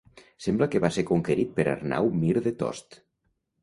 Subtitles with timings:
[0.45, 3.03] Sembla que va ser conquerit per Arnau Mir de Tost.